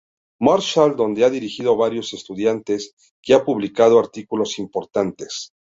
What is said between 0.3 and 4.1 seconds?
Marshall, donde ha dirigido varios estudiantes que han publicado